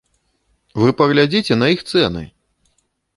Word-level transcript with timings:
Вы 0.83 0.87
паглядзіце 1.01 1.53
на 1.59 1.69
іх 1.75 1.83
цэны! 1.91 2.23